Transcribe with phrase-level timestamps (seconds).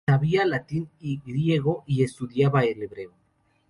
[0.09, 3.11] Sabía latín y griego y estudiaba el hebreo.